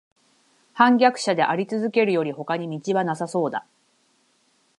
[0.73, 3.67] 叛逆者でありつづけるよりほかに途はなさそうだ